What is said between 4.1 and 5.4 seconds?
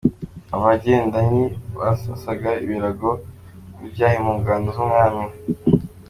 mu ngando z’ Umwami.